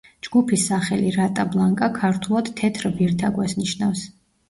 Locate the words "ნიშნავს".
3.65-4.07